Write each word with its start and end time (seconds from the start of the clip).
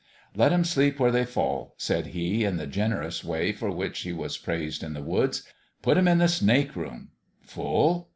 "Let 0.35 0.51
'em 0.51 0.63
sleep 0.63 0.99
where 0.99 1.11
they 1.11 1.25
fall," 1.25 1.75
said 1.77 2.07
he, 2.07 2.43
in 2.43 2.57
the 2.57 2.65
generous 2.65 3.23
way 3.23 3.51
for 3.51 3.69
which 3.69 3.99
he 3.99 4.11
was 4.11 4.35
praised 4.35 4.81
in 4.81 4.93
the 4.93 5.03
woods. 5.03 5.43
"Put 5.83 5.95
'em 5.95 6.07
in 6.07 6.17
the 6.17 6.27
snake 6.27 6.75
room. 6.75 7.09
Full? 7.43 8.09